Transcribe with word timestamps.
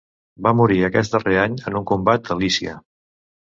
Va 0.45 0.53
morir 0.59 0.77
aquest 0.87 1.17
darrer 1.17 1.37
any 1.43 1.59
en 1.73 1.79
un 1.81 1.87
combat 1.93 2.35
a 2.37 2.41
Lícia. 2.43 2.77